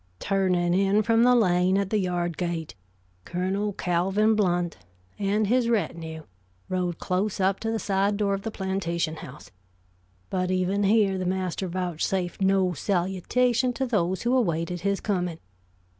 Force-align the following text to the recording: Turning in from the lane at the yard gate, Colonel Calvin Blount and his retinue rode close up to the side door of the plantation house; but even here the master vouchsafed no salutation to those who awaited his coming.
Turning 0.17 0.73
in 0.73 1.03
from 1.03 1.21
the 1.21 1.35
lane 1.35 1.77
at 1.77 1.91
the 1.91 1.99
yard 1.99 2.35
gate, 2.35 2.73
Colonel 3.23 3.71
Calvin 3.71 4.33
Blount 4.33 4.77
and 5.19 5.45
his 5.45 5.69
retinue 5.69 6.23
rode 6.69 6.97
close 6.97 7.39
up 7.39 7.59
to 7.59 7.69
the 7.69 7.77
side 7.77 8.17
door 8.17 8.33
of 8.33 8.41
the 8.41 8.49
plantation 8.49 9.17
house; 9.17 9.51
but 10.31 10.49
even 10.49 10.85
here 10.85 11.19
the 11.19 11.25
master 11.27 11.67
vouchsafed 11.67 12.41
no 12.41 12.73
salutation 12.73 13.73
to 13.73 13.85
those 13.85 14.23
who 14.23 14.35
awaited 14.35 14.81
his 14.81 14.99
coming. 14.99 15.37